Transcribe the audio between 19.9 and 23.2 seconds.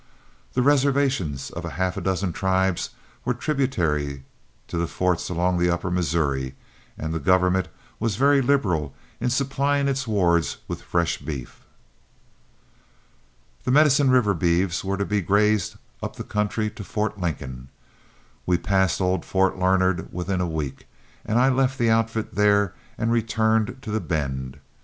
within a week, and I left the outfit there and